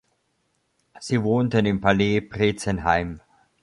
Sie 0.99 1.21
wohnten 1.21 1.63
im 1.67 1.79
Palais 1.79 2.21
Bretzenheim. 2.21 3.21